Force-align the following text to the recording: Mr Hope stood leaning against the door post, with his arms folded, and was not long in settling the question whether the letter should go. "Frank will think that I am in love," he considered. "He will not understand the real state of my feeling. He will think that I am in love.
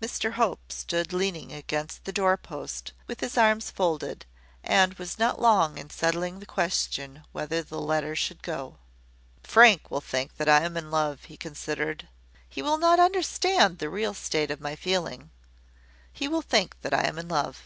Mr 0.00 0.32
Hope 0.32 0.72
stood 0.72 1.12
leaning 1.12 1.52
against 1.52 2.02
the 2.02 2.12
door 2.12 2.36
post, 2.36 2.90
with 3.06 3.20
his 3.20 3.38
arms 3.38 3.70
folded, 3.70 4.26
and 4.64 4.94
was 4.94 5.16
not 5.16 5.40
long 5.40 5.78
in 5.78 5.90
settling 5.90 6.40
the 6.40 6.44
question 6.44 7.22
whether 7.30 7.62
the 7.62 7.80
letter 7.80 8.16
should 8.16 8.42
go. 8.42 8.78
"Frank 9.44 9.88
will 9.88 10.00
think 10.00 10.38
that 10.38 10.48
I 10.48 10.62
am 10.64 10.76
in 10.76 10.90
love," 10.90 11.26
he 11.26 11.36
considered. 11.36 12.08
"He 12.48 12.62
will 12.62 12.78
not 12.78 12.98
understand 12.98 13.78
the 13.78 13.88
real 13.88 14.12
state 14.12 14.50
of 14.50 14.60
my 14.60 14.74
feeling. 14.74 15.30
He 16.12 16.26
will 16.26 16.42
think 16.42 16.76
that 16.82 16.92
I 16.92 17.04
am 17.06 17.16
in 17.16 17.28
love. 17.28 17.62